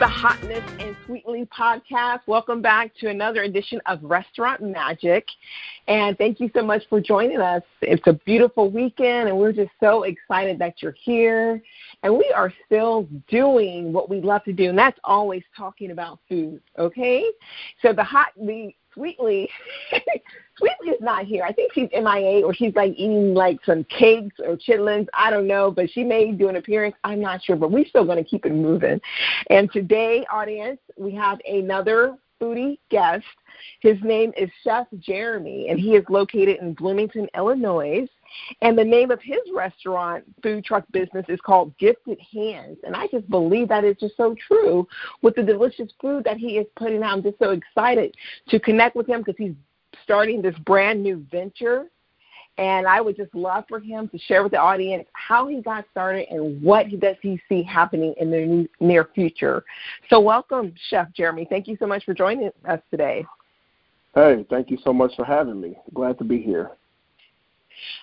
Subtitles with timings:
[0.00, 2.20] the Hotness and Sweetly podcast.
[2.26, 5.26] Welcome back to another edition of Restaurant Magic.
[5.88, 7.62] And thank you so much for joining us.
[7.82, 11.62] It's a beautiful weekend, and we're just so excited that you're here.
[12.02, 16.18] And we are still doing what we love to do, and that's always talking about
[16.30, 17.22] food, okay?
[17.82, 19.48] So the hot, the Sweetly,
[20.58, 21.44] Sweetly is not here.
[21.44, 25.06] I think she's MIA or she's like eating like some cakes or chitlins.
[25.14, 26.96] I don't know, but she may do an appearance.
[27.04, 29.00] I'm not sure, but we're still going to keep it moving.
[29.48, 33.24] And today, audience, we have another foodie guest.
[33.80, 38.06] His name is Chef Jeremy, and he is located in Bloomington, Illinois.
[38.62, 42.78] And the name of his restaurant food truck business is called Gifted Hands.
[42.84, 44.86] And I just believe that is just so true
[45.22, 47.12] with the delicious food that he is putting out.
[47.12, 48.14] I'm just so excited
[48.48, 49.54] to connect with him because he's
[50.04, 51.86] starting this brand new venture.
[52.60, 55.86] And I would just love for him to share with the audience how he got
[55.90, 59.64] started and what does he see happening in the near future.
[60.10, 61.46] So, welcome, Chef Jeremy.
[61.48, 63.24] Thank you so much for joining us today.
[64.14, 65.78] Hey, thank you so much for having me.
[65.94, 66.72] Glad to be here.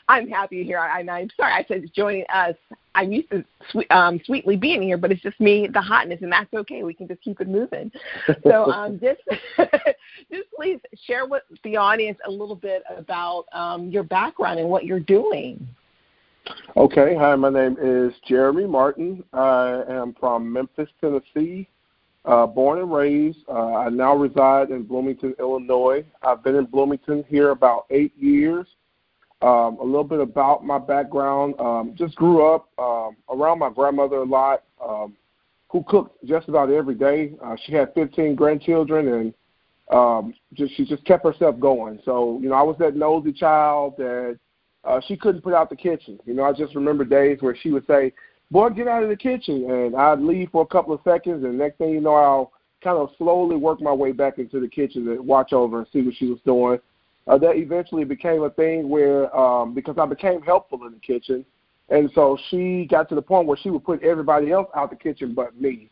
[0.08, 0.80] I'm happy here.
[0.80, 2.56] I, I'm sorry I said joining us.
[2.98, 6.32] I'm used to sweet, um, sweetly being here, but it's just me, the hotness, and
[6.32, 6.82] that's okay.
[6.82, 7.92] We can just keep it moving.
[8.44, 9.22] So um, just,
[10.32, 14.84] just please share with the audience a little bit about um, your background and what
[14.84, 15.68] you're doing.
[16.76, 17.16] Okay.
[17.16, 19.24] Hi, my name is Jeremy Martin.
[19.32, 21.68] I am from Memphis, Tennessee.
[22.26, 23.40] Uh, born and raised.
[23.48, 26.04] Uh, I now reside in Bloomington, Illinois.
[26.24, 28.66] I've been in Bloomington here about eight years.
[29.42, 31.54] Um, a little bit about my background.
[31.60, 35.16] Um, just grew up um, around my grandmother a lot, um,
[35.70, 37.34] who cooked just about every day.
[37.44, 39.34] Uh, she had 15 grandchildren, and
[39.96, 42.00] um, just she just kept herself going.
[42.04, 44.40] So you know, I was that nosy child that
[44.84, 46.20] uh, she couldn't put out the kitchen.
[46.26, 48.14] You know, I just remember days where she would say,
[48.50, 51.60] "Boy, get out of the kitchen," and I'd leave for a couple of seconds, and
[51.60, 52.52] next thing you know, I'll
[52.84, 56.02] kind of slowly work my way back into the kitchen to watch over and see
[56.02, 56.80] what she was doing
[57.28, 61.46] uh, that eventually became a thing where um, because I became helpful in the kitchen,
[61.90, 64.96] and so she got to the point where she would put everybody else out the
[64.96, 65.90] kitchen but me.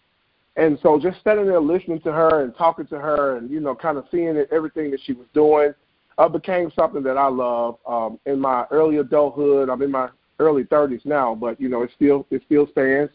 [0.58, 3.76] And so just standing there listening to her and talking to her and you know
[3.76, 5.74] kind of seeing it, everything that she was doing
[6.18, 7.78] uh, became something that I love.
[7.86, 10.10] Um, in my early adulthood, I'm in my
[10.40, 13.12] early 30s now, but you know it still it still stands.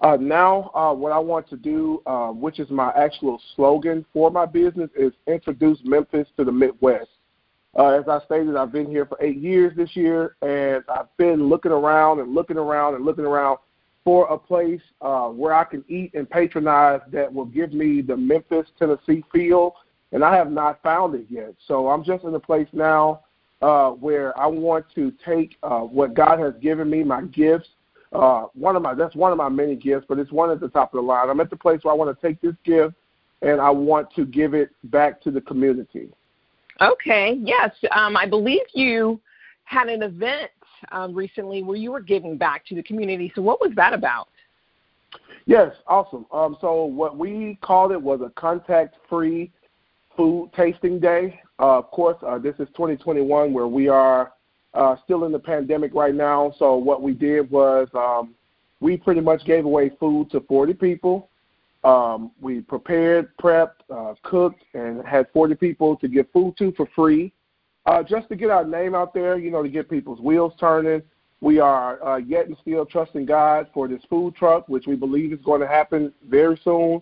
[0.00, 4.30] Uh, now, uh, what I want to do, uh, which is my actual slogan for
[4.30, 7.10] my business, is introduce Memphis to the Midwest.
[7.78, 11.48] Uh, as I stated, I've been here for eight years this year, and I've been
[11.48, 13.58] looking around and looking around and looking around
[14.02, 18.16] for a place uh, where I can eat and patronize that will give me the
[18.16, 19.76] Memphis, Tennessee feel,
[20.12, 21.54] and I have not found it yet.
[21.68, 23.20] So I'm just in a place now
[23.62, 27.68] uh, where I want to take uh, what God has given me, my gifts.
[28.12, 30.68] Uh, one of my that's one of my many gifts, but it's one at the
[30.68, 31.30] top of the line.
[31.30, 32.94] I'm at the place where I want to take this gift
[33.42, 36.10] and I want to give it back to the community.
[36.80, 37.70] Okay, yes.
[37.90, 39.20] Um, I believe you
[39.64, 40.50] had an event
[40.92, 43.30] um, recently where you were giving back to the community.
[43.34, 44.28] So, what was that about?
[45.46, 46.26] Yes, awesome.
[46.32, 49.50] Um, so, what we called it was a contact free
[50.16, 51.40] food tasting day.
[51.58, 54.32] Uh, of course, uh, this is 2021 where we are
[54.74, 56.54] uh, still in the pandemic right now.
[56.58, 58.34] So, what we did was um,
[58.80, 61.29] we pretty much gave away food to 40 people.
[61.82, 66.86] Um, we prepared, prepped, uh, cooked, and had 40 people to give food to for
[66.94, 67.32] free,
[67.86, 71.02] uh, just to get our name out there, you know, to get people's wheels turning.
[71.40, 75.32] We are uh, yet and still trusting God for this food truck, which we believe
[75.32, 77.00] is going to happen very soon.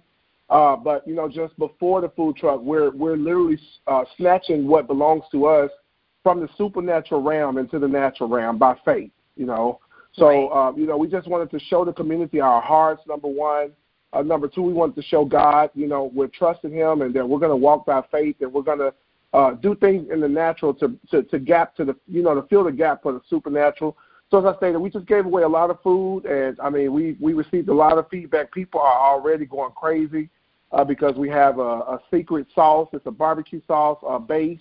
[0.49, 4.87] Uh, but you know, just before the food truck, we're we're literally uh, snatching what
[4.87, 5.71] belongs to us
[6.23, 9.11] from the supernatural realm into the natural realm by faith.
[9.37, 9.81] You know,
[10.15, 10.69] so right.
[10.69, 13.03] uh, you know, we just wanted to show the community our hearts.
[13.07, 13.73] Number one,
[14.13, 17.29] uh, number two, we wanted to show God, you know, we're trusting Him, and that
[17.29, 18.95] we're going to walk by faith, and we're going to
[19.35, 22.43] uh, do things in the natural to, to to gap to the, you know, to
[22.49, 23.97] fill the gap for the supernatural.
[24.31, 26.93] So as I stated, we just gave away a lot of food, and I mean,
[26.93, 28.53] we we received a lot of feedback.
[28.53, 30.31] People are already going crazy
[30.73, 32.89] uh, because we have a, a secret sauce.
[32.93, 34.61] It's a barbecue sauce uh, base,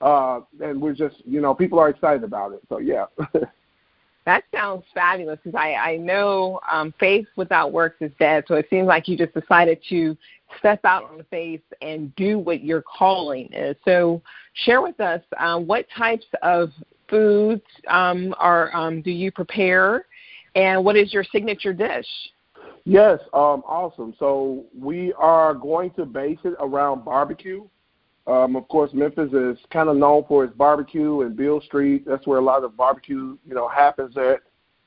[0.00, 2.60] uh, and we're just, you know, people are excited about it.
[2.68, 3.06] So yeah.
[4.26, 8.44] That sounds fabulous because I, I know um, faith without works is dead.
[8.48, 10.16] So it seems like you just decided to
[10.58, 13.76] step out on faith and do what your calling is.
[13.84, 14.22] So
[14.64, 16.70] share with us um, what types of
[17.08, 20.06] foods um, are um, do you prepare,
[20.54, 22.06] and what is your signature dish?
[22.84, 24.14] Yes, um, awesome.
[24.18, 27.66] So we are going to base it around barbecue.
[28.26, 32.04] Um, of course, Memphis is kind of known for its barbecue and Beale Street.
[32.06, 34.40] That's where a lot of barbecue, you know, happens at.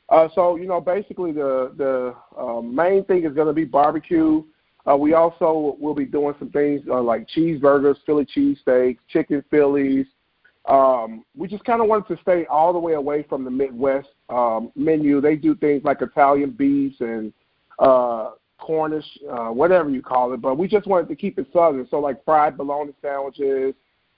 [0.09, 4.43] Uh, so, you know, basically the the uh, main thing is going to be barbecue.
[4.89, 10.05] Uh, we also will be doing some things uh, like cheeseburgers, Philly cheesesteaks, chicken Phillies.
[10.65, 14.09] Um, we just kind of wanted to stay all the way away from the Midwest
[14.29, 15.21] um, menu.
[15.21, 17.33] They do things like Italian beefs and
[17.79, 21.87] uh, Cornish, uh, whatever you call it, but we just wanted to keep it southern.
[21.89, 23.75] So like fried bologna sandwiches,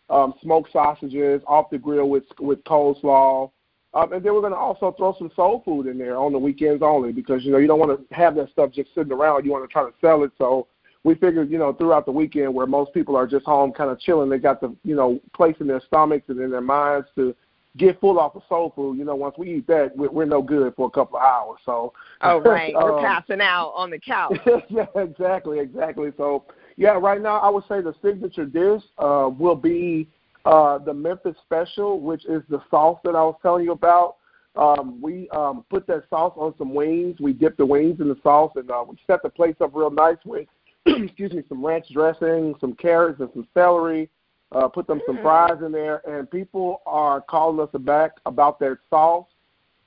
[0.09, 3.51] um, smoked sausages off the grill with with coleslaw.
[3.93, 6.37] Um, and then we're going to also throw some soul food in there on the
[6.37, 9.45] weekends only because you know you don't want to have that stuff just sitting around.
[9.45, 10.31] You want to try to sell it.
[10.37, 10.67] So
[11.03, 13.99] we figured, you know, throughout the weekend where most people are just home kind of
[13.99, 17.35] chilling, they got the you know place in their stomachs and in their minds to
[17.79, 18.97] get full off of soul food.
[18.97, 21.59] You know, once we eat that, we're, we're no good for a couple of hours.
[21.65, 24.37] So oh right, um, we're passing out on the couch.
[24.69, 26.11] yeah, exactly, exactly.
[26.17, 26.45] So
[26.77, 30.07] yeah, right now I would say the signature dish uh, will be
[30.45, 34.17] uh, the Memphis Special, which is the sauce that I was telling you about.
[34.55, 37.19] Um, we um, put that sauce on some wings.
[37.19, 39.91] We dip the wings in the sauce, and uh, we set the place up real
[39.91, 40.47] nice with,
[40.85, 44.09] excuse me, some ranch dressing, some carrots, and some celery.
[44.51, 45.23] Uh, put them some mm-hmm.
[45.23, 49.27] fries in there, and people are calling us back about that sauce,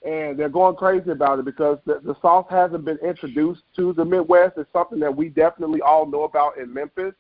[0.07, 4.05] and they're going crazy about it because the, the sauce hasn't been introduced to the
[4.05, 4.55] Midwest.
[4.57, 7.15] It's something that we definitely all know about in Memphis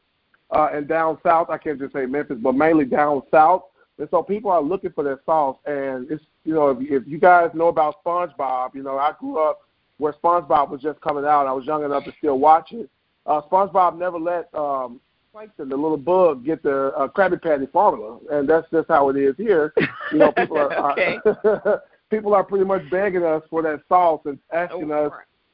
[0.52, 1.50] uh, and down south.
[1.50, 3.64] I can't just say Memphis, but mainly down south.
[3.98, 5.56] And so people are looking for that sauce.
[5.66, 9.38] And it's you know if, if you guys know about SpongeBob, you know I grew
[9.38, 9.62] up
[9.98, 11.46] where SpongeBob was just coming out.
[11.46, 12.90] I was young enough to still watch it.
[13.26, 15.00] Uh, SpongeBob never let um,
[15.32, 19.16] Plankton, the little bug, get the uh, Krabby Patty formula, and that's just how it
[19.16, 19.72] is here.
[20.12, 21.16] You know, people are, okay.
[21.24, 25.12] are people are pretty much begging us for that sauce and asking oh, us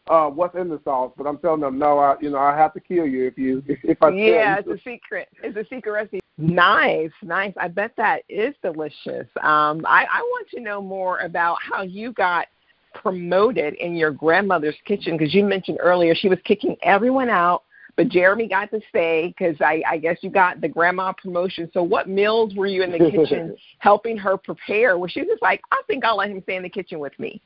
[0.08, 1.98] uh, what's in the sauce, but I'm telling them no.
[1.98, 4.58] I you know I have to kill you if you if I yeah.
[4.58, 5.28] It's a secret.
[5.44, 6.20] It's a secret recipe.
[6.38, 7.52] Nice, nice.
[7.56, 9.28] I bet that is delicious.
[9.42, 12.48] Um, I I want to know more about how you got
[12.94, 17.62] promoted in your grandmother's kitchen because you mentioned earlier she was kicking everyone out
[17.98, 21.68] but Jeremy got to stay because I, I guess you got the grandma promotion.
[21.74, 24.96] So what meals were you in the kitchen helping her prepare?
[24.96, 27.18] Where she was just like, I think I'll let him stay in the kitchen with
[27.18, 27.42] me.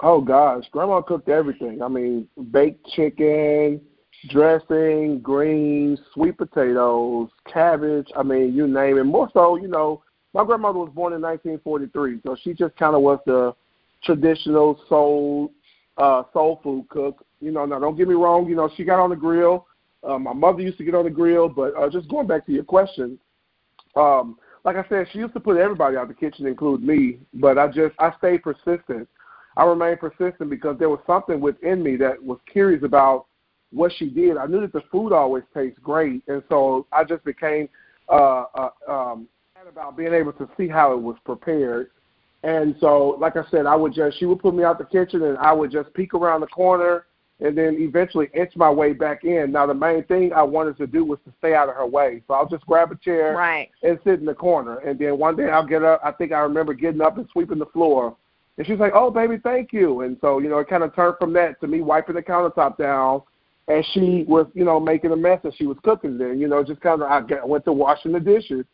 [0.00, 1.82] Oh gosh, Grandma cooked everything.
[1.82, 3.80] I mean, baked chicken,
[4.28, 8.08] dressing, greens, sweet potatoes, cabbage.
[8.16, 9.04] I mean, you name it.
[9.04, 10.02] More so, you know,
[10.34, 13.54] my grandmother was born in 1943, so she just kind of was the
[14.02, 15.52] traditional soul
[16.00, 17.24] uh, soul food cook.
[17.40, 18.48] You know, now don't get me wrong.
[18.48, 19.66] You know, she got on the grill.
[20.02, 22.52] Uh, my mother used to get on the grill, but uh, just going back to
[22.52, 23.18] your question,
[23.96, 27.18] um, like I said, she used to put everybody out the kitchen, include me.
[27.34, 29.08] But I just I stayed persistent.
[29.56, 33.26] I remained persistent because there was something within me that was curious about
[33.72, 34.36] what she did.
[34.36, 37.68] I knew that the food always tastes great, and so I just became
[38.08, 39.28] uh, uh, um,
[39.68, 41.90] about being able to see how it was prepared.
[42.42, 45.22] And so, like I said, I would just she would put me out the kitchen,
[45.22, 47.06] and I would just peek around the corner,
[47.40, 49.52] and then eventually inch my way back in.
[49.52, 52.22] Now, the main thing I wanted to do was to stay out of her way,
[52.26, 53.70] so I'll just grab a chair right.
[53.82, 56.00] and sit in the corner, and then one day I'll get up.
[56.02, 58.16] I think I remember getting up and sweeping the floor
[58.60, 61.16] and she's like, "Oh, baby, thank you." And so, you know, it kind of turned
[61.18, 63.22] from that to me wiping the countertop down,
[63.68, 66.18] and she was, you know, making a mess as she was cooking.
[66.18, 68.66] Then, you know, just kind of I went to washing the dishes,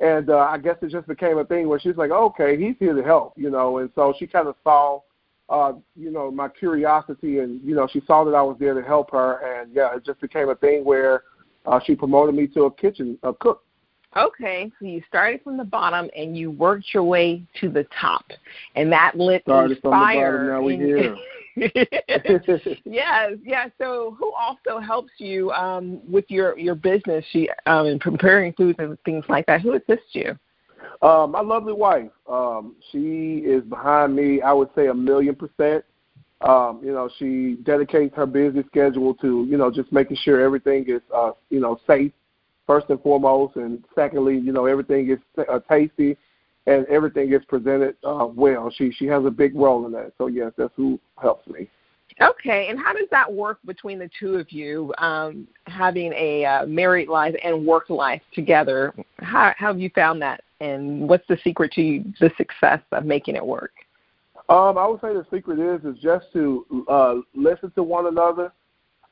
[0.00, 2.94] and uh, I guess it just became a thing where she's like, "Okay, he's here
[2.94, 3.78] to help," you know.
[3.78, 5.00] And so she kind of saw,
[5.48, 8.82] uh, you know, my curiosity, and you know, she saw that I was there to
[8.82, 11.22] help her, and yeah, it just became a thing where
[11.64, 13.62] uh, she promoted me to a kitchen a cook.
[14.16, 18.24] Okay, so you started from the bottom and you worked your way to the top,
[18.74, 20.38] and that lit started the fire.
[20.38, 21.16] From the bottom, now we here.
[22.84, 23.70] yes, yes.
[23.78, 27.24] So, who also helps you um, with your your business?
[27.30, 29.62] She um, in preparing foods and things like that.
[29.62, 30.38] Who assists you?
[31.00, 32.10] Uh, my lovely wife.
[32.30, 34.42] Um, she is behind me.
[34.42, 35.84] I would say a million percent.
[36.42, 40.84] Um, you know, she dedicates her busy schedule to you know just making sure everything
[40.88, 42.12] is uh, you know safe
[42.66, 46.18] first and foremost, and secondly, you know, everything is uh, tasty
[46.66, 48.70] and everything is presented uh, well.
[48.70, 50.12] She she has a big role in that.
[50.18, 51.68] So yes, that's who helps me.
[52.20, 56.66] Okay, and how does that work between the two of you, um, having a uh,
[56.66, 58.94] married life and work life together?
[59.18, 63.36] How, how have you found that, and what's the secret to the success of making
[63.36, 63.72] it work?
[64.48, 68.52] Um, I would say the secret is is just to uh, listen to one another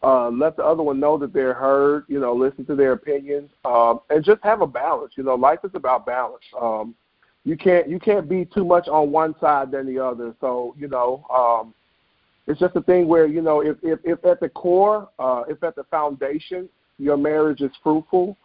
[0.05, 2.05] uh, let the other one know that they're heard.
[2.09, 5.15] You know, listen to their opinions, um, and just have a balance.
[5.17, 6.45] You know, life is about balance.
[6.61, 6.95] Um,
[7.45, 10.35] you can't you can't be too much on one side than the other.
[10.41, 11.75] So you know, um,
[12.47, 15.63] it's just a thing where you know if if, if at the core, uh, if
[15.63, 18.37] at the foundation, your marriage is fruitful,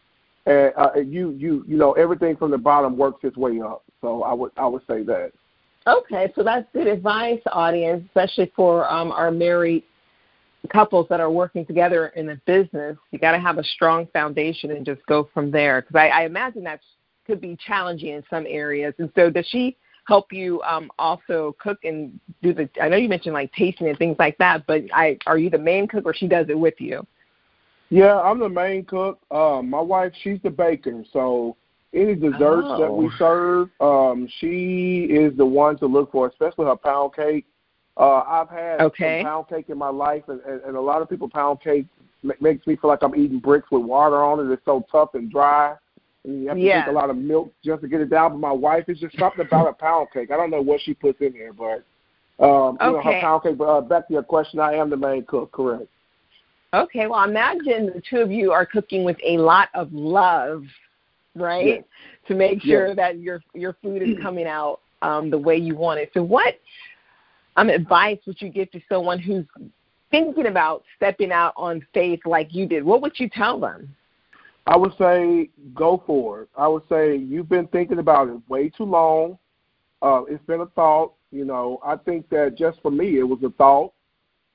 [0.45, 3.83] and uh, you you you know everything from the bottom works its way up.
[4.01, 5.31] So I would I would say that.
[5.87, 9.83] Okay, so that's good advice, audience, especially for um, our married
[10.69, 14.71] couples that are working together in a business, you got to have a strong foundation
[14.71, 15.81] and just go from there.
[15.81, 16.81] Because I, I imagine that
[17.29, 18.93] could be challenging in some areas.
[18.97, 22.67] And so, does she help you um, also cook and do the?
[22.81, 25.59] I know you mentioned like tasting and things like that, but I are you the
[25.59, 27.05] main cook or she does it with you?
[27.89, 29.19] Yeah, I'm the main cook.
[29.31, 31.55] Um, my wife, she's the baker, so
[31.93, 32.79] any desserts oh.
[32.79, 33.11] that we oh.
[33.17, 37.45] serve, um, she is the one to look for, especially her pound cake.
[37.97, 39.23] Uh, I've had okay.
[39.23, 41.85] pound cake in my life, and, and, and a lot of people pound cake
[42.39, 44.51] makes me feel like I'm eating bricks with water on it.
[44.51, 45.75] It's so tough and dry.
[46.25, 46.83] And you have to yeah.
[46.83, 48.33] drink a lot of milk just to get it down.
[48.33, 50.31] But my wife is just something about a pound cake.
[50.31, 51.83] I don't know what she puts in there, but
[52.43, 52.85] um, okay.
[52.85, 53.57] you know her pound cake.
[53.57, 55.51] But uh, back to your question, I am the main cook.
[55.51, 55.87] Correct.
[56.73, 60.63] Okay, well, imagine the two of you are cooking with a lot of love,
[61.35, 61.65] right?
[61.65, 61.83] Yes.
[62.27, 62.95] To make sure yes.
[62.95, 66.11] that your your food is coming out um, the way you want it.
[66.13, 66.59] So, what
[67.55, 69.45] um, advice would you give to someone who's
[70.11, 72.83] thinking about stepping out on faith like you did?
[72.83, 73.95] What would you tell them?
[74.69, 76.49] I would say go for it.
[76.57, 79.37] I would say you've been thinking about it way too long.
[80.01, 81.13] Uh, it's been a thought.
[81.31, 83.93] You know, I think that just for me, it was a thought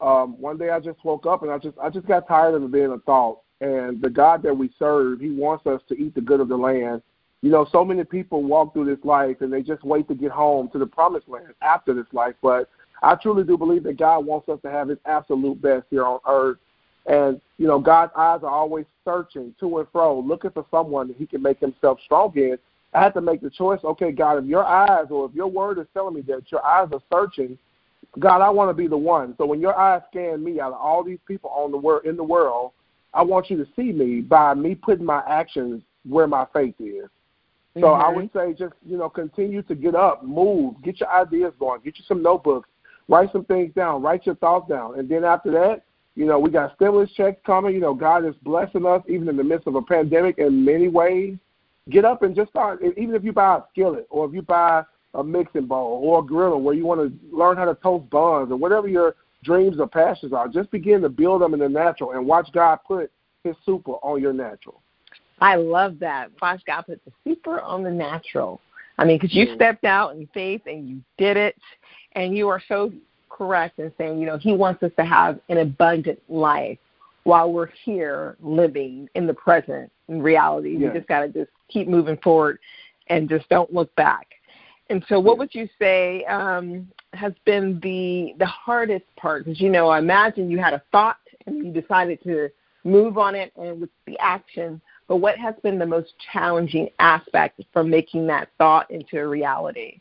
[0.00, 2.62] um, one day I just woke up and I just I just got tired of
[2.62, 3.40] it being a thought.
[3.60, 6.56] And the God that we serve, He wants us to eat the good of the
[6.56, 7.02] land.
[7.42, 10.30] You know, so many people walk through this life and they just wait to get
[10.30, 12.34] home to the promised land after this life.
[12.42, 12.68] But
[13.02, 16.20] I truly do believe that God wants us to have His absolute best here on
[16.28, 16.58] earth.
[17.06, 21.16] And you know, God's eyes are always searching to and fro, looking for someone that
[21.16, 22.56] He can make Himself strong in.
[22.92, 23.80] I had to make the choice.
[23.84, 26.88] Okay, God, if Your eyes or if Your Word is telling me that Your eyes
[26.92, 27.58] are searching
[28.18, 29.34] God, I want to be the one.
[29.38, 32.16] So when your eyes scan me out of all these people on the world in
[32.16, 32.72] the world,
[33.12, 37.08] I want you to see me by me putting my actions where my faith is.
[37.74, 38.02] So mm-hmm.
[38.02, 41.80] I would say just, you know, continue to get up, move, get your ideas going,
[41.82, 42.68] get you some notebooks,
[43.08, 44.98] write some things down, write your thoughts down.
[44.98, 45.82] And then after that,
[46.14, 47.74] you know, we got stimulus checks coming.
[47.74, 50.88] You know, God is blessing us even in the midst of a pandemic in many
[50.88, 51.36] ways.
[51.90, 52.80] Get up and just start.
[52.82, 56.22] Even if you buy a skillet or if you buy a mixing bowl or a
[56.22, 59.86] griddle where you want to learn how to toast buns or whatever your dreams or
[59.86, 60.48] passions are.
[60.48, 63.10] Just begin to build them in the natural and watch God put
[63.44, 64.80] His super on your natural.
[65.40, 66.30] I love that.
[66.40, 68.60] Watch God put the super on the natural.
[68.98, 71.56] I mean, because you stepped out in faith and you did it,
[72.12, 72.92] and you are so
[73.36, 76.78] correct in saying, you know, He wants us to have an abundant life
[77.24, 80.76] while we're here living in the present in reality.
[80.76, 80.88] Yeah.
[80.88, 82.58] We just got to just keep moving forward
[83.08, 84.28] and just don't look back.
[84.90, 89.44] And so, what would you say um, has been the the hardest part?
[89.44, 92.50] Because you know, I imagine you had a thought and you decided to
[92.84, 94.80] move on it and with the action.
[95.08, 100.00] But what has been the most challenging aspect from making that thought into a reality?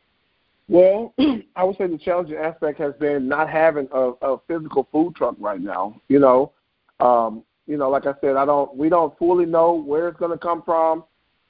[0.73, 1.13] Well,
[1.55, 5.35] I would say the challenging aspect has been not having a, a physical food truck
[5.37, 6.01] right now.
[6.07, 6.51] You know,
[6.99, 8.75] um, you know, like I said, I don't.
[8.75, 11.03] We don't fully know where it's going to come from.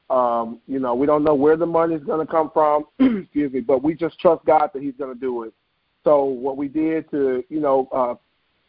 [0.09, 2.83] Um, you know, we don't know where the money is going to come from.
[2.99, 5.53] excuse me, but we just trust God that He's going to do it.
[6.03, 8.15] So what we did to, you know, uh,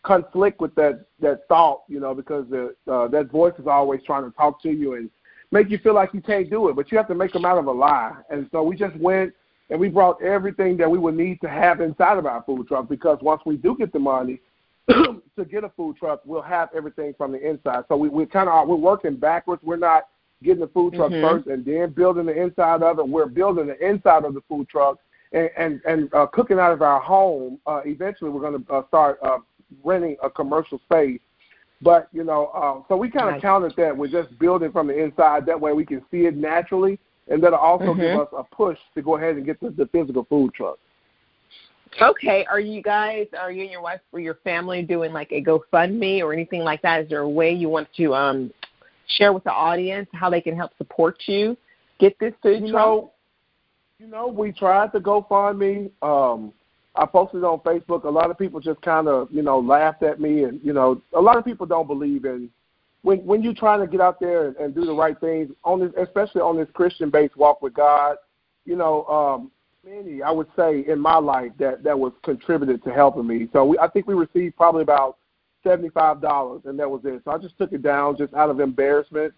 [0.05, 4.23] conflict with that that thought, you know, because the uh, that voice is always trying
[4.23, 5.11] to talk to you and
[5.51, 7.59] make you feel like you can't do it, but you have to make them out
[7.59, 8.13] of a lie.
[8.31, 9.33] And so we just went
[9.71, 12.89] and we brought everything that we would need to have inside of our food truck
[12.89, 14.41] because once we do get the money
[14.89, 17.85] to get a food truck, we'll have everything from the inside.
[17.89, 19.63] So we we kind of we're working backwards.
[19.63, 20.09] We're not
[20.43, 21.27] getting the food truck mm-hmm.
[21.27, 23.09] first, and then building the inside of it.
[23.09, 24.99] We're building the inside of the food truck
[25.33, 27.59] and and, and uh, cooking out of our home.
[27.67, 29.39] Uh, eventually, we're going to uh, start uh,
[29.83, 31.21] renting a commercial space.
[31.81, 33.43] But you know, uh, so we kind of nice.
[33.43, 35.47] counted that with just building from the inside.
[35.47, 38.01] That way, we can see it naturally, and that'll also mm-hmm.
[38.01, 40.79] give us a push to go ahead and get the, the physical food truck.
[42.03, 45.43] Okay, are you guys, are you and your wife or your family doing like a
[45.43, 47.03] GoFundMe or anything like that?
[47.03, 48.53] Is there a way you want to um,
[49.17, 51.57] share with the audience how they can help support you
[52.01, 52.87] get this food you truck?
[52.87, 53.13] Know,
[53.99, 55.91] you know, we tried to GoFundMe.
[56.03, 56.53] Um,
[56.97, 58.05] I posted on Facebook.
[58.05, 61.01] A lot of people just kind of, you know, laughed at me, and you know,
[61.13, 62.51] a lot of people don't believe in
[63.05, 65.79] when when you're trying to get out there and, and do the right things on
[65.79, 68.17] this, especially on this Christian-based walk with God.
[68.65, 69.51] You know, um,
[69.85, 73.49] many I would say in my life that that was contributed to helping me.
[73.53, 75.19] So we, I think we received probably about
[75.63, 77.21] seventy-five dollars, and that was it.
[77.25, 79.35] So I just took it down just out of embarrassment,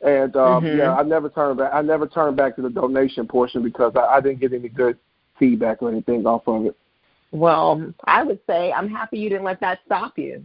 [0.00, 0.78] and um, mm-hmm.
[0.78, 1.70] yeah, I never turned back.
[1.72, 4.98] I never turned back to the donation portion because I, I didn't get any good
[5.38, 6.76] feedback or anything off of it.
[7.30, 10.42] Well, I would say I'm happy you didn't let that stop you.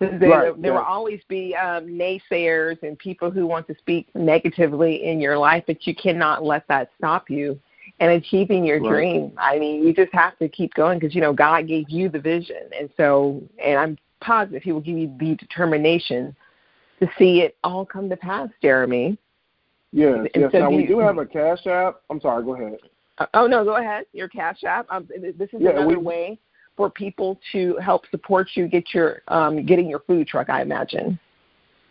[0.00, 5.06] There, right, there will always be um, naysayers and people who want to speak negatively
[5.06, 7.58] in your life, but you cannot let that stop you
[8.00, 8.90] and achieving your right.
[8.90, 9.32] dream.
[9.38, 12.20] I mean, you just have to keep going because you know God gave you the
[12.20, 16.34] vision, and so and I'm positive He will give you the determination
[17.00, 19.16] to see it all come to pass, Jeremy.
[19.92, 20.50] Yes, yes.
[20.52, 22.02] Now, we do have a Cash App.
[22.10, 22.78] I'm sorry, go ahead.
[23.18, 24.04] Uh, oh, no, go ahead.
[24.12, 24.86] Your Cash App.
[24.90, 26.38] Um, this is yeah, another we, way
[26.78, 31.18] for people to help support you get your um, getting your food truck, I imagine.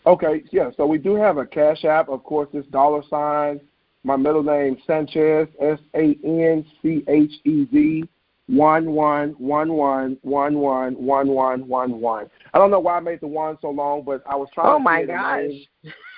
[0.07, 0.71] Okay, yeah.
[0.77, 2.07] So we do have a Cash App.
[2.07, 3.59] Of course, it's dollar sign.
[4.05, 8.03] My middle name Sanchez S A N C H E Z
[8.47, 12.29] one one one one one one one one one one.
[12.53, 14.69] I don't know why I made the one so long, but I was trying.
[14.69, 15.51] Oh to my gosh!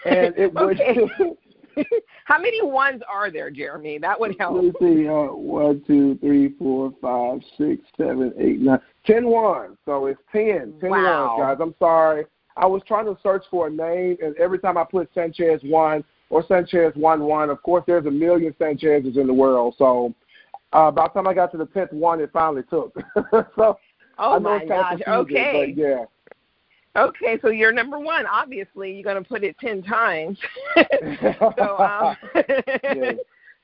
[0.05, 0.79] And it would.
[2.25, 3.97] How many ones are there, Jeremy?
[3.97, 4.63] That would help.
[4.63, 5.07] Let's see.
[5.07, 9.77] Uh, one, two, three, four, five, six, seven, eight, nine, ten ones.
[9.85, 10.73] So it's ten.
[10.79, 11.37] Ten wow.
[11.37, 11.57] ones, guys.
[11.61, 12.25] I'm sorry.
[12.57, 16.03] I was trying to search for a name, and every time I put Sanchez one
[16.29, 19.75] or Sanchez one one, of course, there's a million Sanchez's in the world.
[19.77, 20.13] So
[20.73, 22.93] uh, by the time I got to the tenth one, it finally took.
[23.31, 23.77] so
[24.17, 24.99] oh I know my gosh.
[25.07, 25.73] Okay.
[25.75, 26.05] But yeah.
[26.99, 28.25] Okay, so you're number one.
[28.25, 30.37] Obviously, you're going to put it ten times.
[30.75, 32.17] so, um,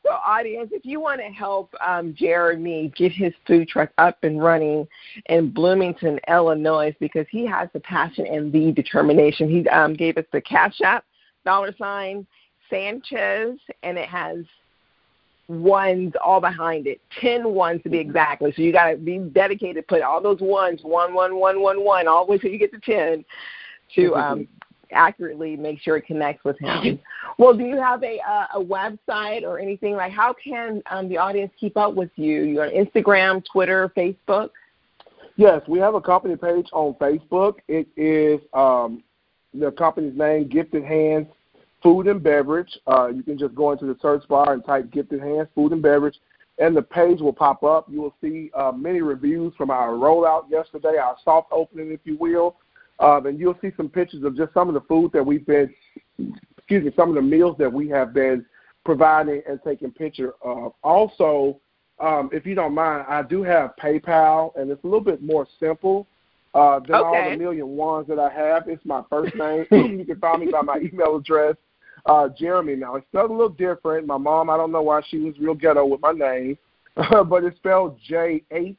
[0.03, 4.41] so audience, if you want to help um, Jeremy get his food truck up and
[4.41, 4.87] running
[5.25, 9.49] in Bloomington, Illinois, because he has the passion and the determination.
[9.49, 11.03] He um, gave us the Cash App
[11.43, 12.25] dollar sign
[12.69, 14.37] Sanchez, and it has
[15.47, 17.01] ones all behind it.
[17.21, 18.51] Ten ones to be exactly.
[18.55, 19.87] So you got to be dedicated.
[19.87, 22.71] Put all those ones, one, one, one, one, one, all the way till you get
[22.73, 23.23] to ten,
[23.95, 24.47] to um,
[24.91, 26.99] accurately make sure it connects with him.
[27.37, 30.11] Well, do you have a uh, a website or anything like?
[30.11, 32.43] How can um, the audience keep up with you?
[32.43, 34.49] You on Instagram, Twitter, Facebook?
[35.37, 37.55] Yes, we have a company page on Facebook.
[37.67, 39.03] It is um,
[39.53, 41.27] the company's name, Gifted Hands
[41.85, 42.79] food and beverage.
[42.87, 45.83] Uh, you can just go into the search bar and type Gifted Hands Food and
[45.83, 46.17] Beverage,
[46.57, 47.85] and the page will pop up.
[47.87, 52.17] You will see uh, many reviews from our rollout yesterday, our soft opening, if you
[52.17, 52.55] will.
[52.99, 55.71] Uh, and you'll see some pictures of just some of the food that we've been,
[56.57, 58.43] excuse me, some of the meals that we have been
[58.83, 60.73] providing and taking picture of.
[60.83, 61.59] Also,
[61.99, 65.45] um, if you don't mind, I do have PayPal, and it's a little bit more
[65.59, 66.07] simple
[66.55, 67.05] uh, than okay.
[67.05, 68.67] all the million ones that I have.
[68.67, 69.67] It's my first name.
[69.69, 71.55] you can find me by my email address
[72.05, 72.75] uh, Jeremy.
[72.75, 74.07] Now it's spelled a little different.
[74.07, 76.57] My mom, I don't know why she was real ghetto with my name,
[76.95, 78.77] but it's spelled J H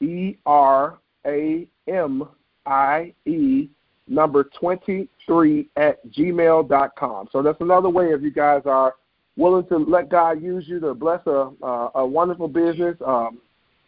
[0.00, 2.28] E R A M
[2.66, 3.68] I E
[4.08, 7.28] number 23 at gmail dot com.
[7.30, 8.94] So that's another way if you guys are
[9.36, 11.50] willing to let God use you to bless a,
[11.94, 13.38] a wonderful business um,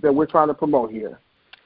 [0.00, 1.18] that we're trying to promote here.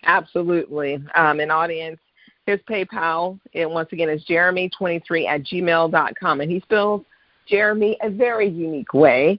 [0.04, 1.02] Absolutely.
[1.14, 1.98] Um, an audience
[2.46, 6.40] his PayPal, and once again, is jeremy23 at gmail.com.
[6.40, 7.02] And he spells
[7.46, 9.38] Jeremy a very unique way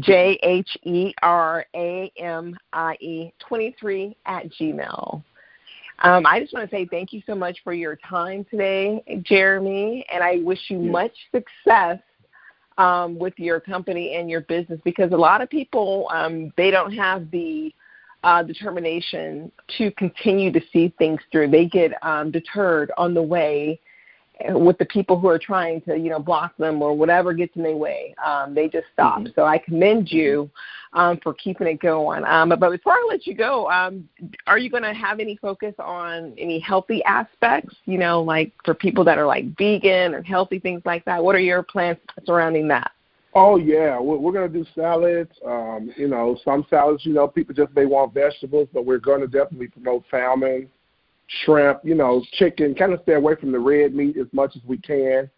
[0.00, 5.22] J H E R A M I E 23 at gmail.
[6.02, 10.04] Um, I just want to say thank you so much for your time today, Jeremy,
[10.12, 10.92] and I wish you yes.
[10.92, 11.98] much success
[12.76, 16.92] um, with your company and your business because a lot of people um, they don't
[16.92, 17.72] have the
[18.26, 21.48] uh, determination to continue to see things through.
[21.48, 23.80] They get um, deterred on the way
[24.50, 27.62] with the people who are trying to, you know, block them or whatever gets in
[27.62, 28.16] their way.
[28.22, 29.20] Um, they just stop.
[29.20, 29.32] Mm-hmm.
[29.36, 30.50] So I commend you
[30.92, 32.24] um, for keeping it going.
[32.24, 34.08] Um, but, before I let you go, um,
[34.48, 37.76] are you going to have any focus on any healthy aspects?
[37.84, 41.22] You know, like for people that are like vegan or healthy things like that.
[41.22, 42.90] What are your plans surrounding that?
[43.38, 45.30] Oh yeah, we're, we're going to do salads.
[45.46, 49.20] Um, you know, some salads, you know, people just may want vegetables, but we're going
[49.20, 50.70] to definitely promote salmon,
[51.44, 52.74] shrimp, you know, chicken.
[52.74, 55.28] Kind of stay away from the red meat as much as we can.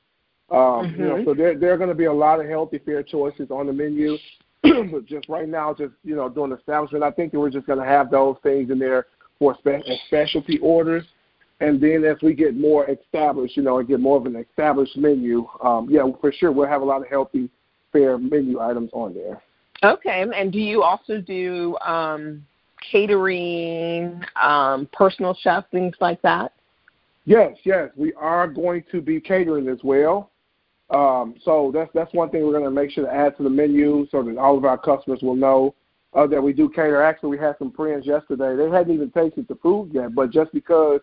[0.48, 1.00] Um, mm-hmm.
[1.00, 1.24] You know, mm-hmm.
[1.24, 3.72] so there there are going to be a lot of healthy, fair choices on the
[3.72, 4.16] menu.
[4.62, 7.80] but just right now, just you know, doing establishment, I think that we're just going
[7.80, 9.06] to have those things in there
[9.40, 11.04] for spe- specialty orders.
[11.58, 14.96] And then as we get more established, you know, and get more of an established
[14.96, 17.50] menu, um, yeah, for sure, we'll have a lot of healthy
[17.92, 19.42] fair menu items on there.
[19.82, 22.44] Okay, and do you also do um,
[22.90, 26.52] catering, um, personal chef, things like that?
[27.24, 30.30] Yes, yes, we are going to be catering as well.
[30.90, 33.50] Um, so that's that's one thing we're going to make sure to add to the
[33.50, 35.74] menu so that all of our customers will know
[36.14, 37.02] uh, that we do cater.
[37.02, 40.50] Actually, we had some friends yesterday; they hadn't even tasted the food yet, but just
[40.52, 41.00] because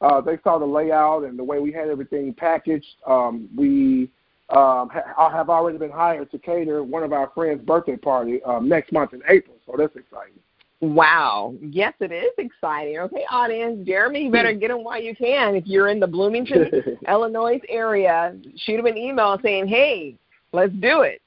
[0.00, 4.08] uh, they saw the layout and the way we had everything packaged, um, we
[4.50, 8.68] um, ha- have already been hired to cater one of our friends' birthday party um,
[8.68, 9.56] next month in April.
[9.66, 10.34] So that's exciting.
[10.80, 11.54] Wow.
[11.62, 12.98] Yes, it is exciting.
[12.98, 15.54] Okay, audience, Jeremy, you better get him while you can.
[15.54, 20.16] If you're in the Bloomington, Illinois area, shoot him an email saying, hey,
[20.52, 21.22] let's do it.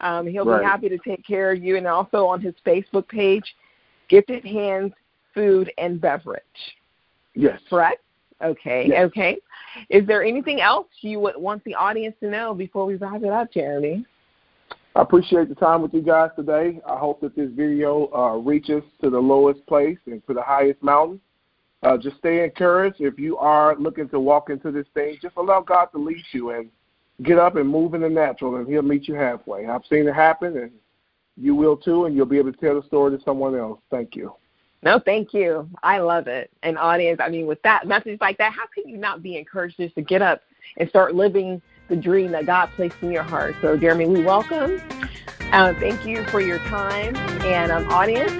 [0.00, 0.60] Um, he'll right.
[0.60, 1.76] be happy to take care of you.
[1.76, 3.44] And also on his Facebook page,
[4.08, 4.92] Gifted Hands
[5.34, 6.42] Food and Beverage.
[7.34, 7.60] Yes.
[7.68, 8.02] Correct?
[8.42, 9.04] Okay, yes.
[9.06, 9.38] okay.
[9.88, 13.30] Is there anything else you would want the audience to know before we wrap it
[13.30, 14.04] up, Jeremy?
[14.94, 16.80] I appreciate the time with you guys today.
[16.86, 20.82] I hope that this video uh, reaches to the lowest place and to the highest
[20.82, 21.20] mountain.
[21.82, 23.00] Uh, just stay encouraged.
[23.00, 26.50] If you are looking to walk into this thing, just allow God to lead you
[26.50, 26.68] and
[27.22, 29.66] get up and move in the natural, and He'll meet you halfway.
[29.66, 30.70] I've seen it happen, and
[31.36, 33.80] you will too, and you'll be able to tell the story to someone else.
[33.90, 34.34] Thank you.
[34.82, 35.68] No, thank you.
[35.82, 36.50] I love it.
[36.62, 39.76] And audience, I mean, with that message like that, how can you not be encouraged
[39.76, 40.42] just to get up
[40.76, 43.54] and start living the dream that God placed in your heart?
[43.60, 44.82] So, Jeremy, we welcome.
[45.52, 47.14] Uh, thank you for your time.
[47.44, 48.32] And um, audience,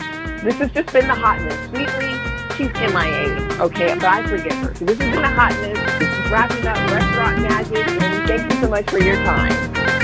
[0.42, 1.54] this has just been the hotness.
[1.68, 2.18] Sweetly,
[2.56, 3.94] she's MIA, okay?
[3.94, 4.74] But I forgive her.
[4.74, 5.78] So this has been the hotness.
[6.00, 7.86] This is wrapping up Restaurant Magic.
[8.02, 10.01] And thank you so much for your time.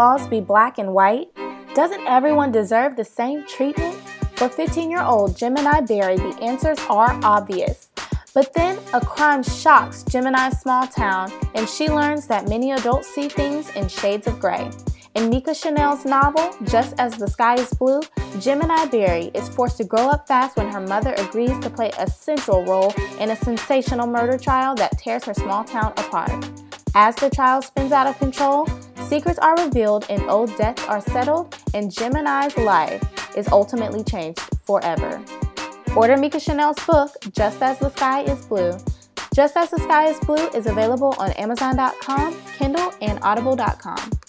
[0.00, 1.28] Laws be black and white?
[1.74, 3.94] Doesn't everyone deserve the same treatment?
[4.34, 7.88] For 15 year old Gemini Barry, the answers are obvious.
[8.32, 13.28] But then a crime shocks Gemini's small town, and she learns that many adults see
[13.28, 14.70] things in shades of gray.
[15.16, 18.00] In Nika Chanel's novel, Just as the Sky is Blue,
[18.38, 22.06] Gemini Berry is forced to grow up fast when her mother agrees to play a
[22.08, 26.32] central role in a sensational murder trial that tears her small town apart.
[26.94, 28.66] As the trial spins out of control,
[29.10, 33.02] secrets are revealed and old debts are settled, and Gemini's life
[33.36, 35.20] is ultimately changed forever.
[35.96, 38.72] Order Mika Chanel's book, Just As the Sky is Blue.
[39.34, 44.19] Just As the Sky is Blue is available on Amazon.com, Kindle, and Audible.com.